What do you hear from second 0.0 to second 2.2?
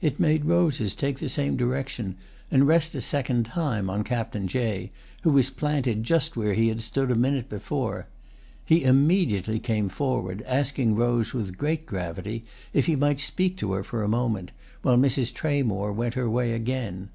It made Rose's take the same direction